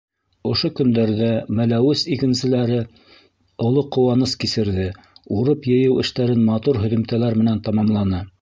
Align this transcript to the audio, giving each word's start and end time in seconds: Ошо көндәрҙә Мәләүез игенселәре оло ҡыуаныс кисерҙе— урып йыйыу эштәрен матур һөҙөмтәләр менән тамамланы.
Ошо 0.51 0.69
көндәрҙә 0.77 1.27
Мәләүез 1.59 2.05
игенселәре 2.15 2.79
оло 3.67 3.85
ҡыуаныс 3.97 4.35
кисерҙе— 4.45 4.89
урып 5.39 5.71
йыйыу 5.75 6.03
эштәрен 6.07 6.45
матур 6.53 6.85
һөҙөмтәләр 6.87 7.43
менән 7.45 7.65
тамамланы. 7.71 8.29